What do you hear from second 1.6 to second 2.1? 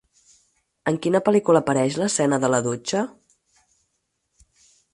apareix